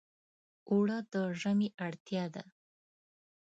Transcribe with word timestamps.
اوړه 0.71 0.97
د 1.13 1.15
ژمي 1.39 1.69
اړتیا 1.85 2.25
ده 2.35 2.43